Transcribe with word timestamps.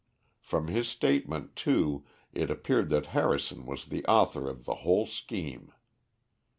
From 0.39 0.65
his 0.65 0.87
statement, 0.87 1.55
too, 1.55 2.05
it 2.33 2.49
appeared 2.49 2.89
that 2.89 3.05
Harrison 3.13 3.67
was 3.67 3.85
the 3.85 4.03
author 4.05 4.49
of 4.49 4.65
the 4.65 4.77
whole 4.81 5.05
scheme. 5.05 5.71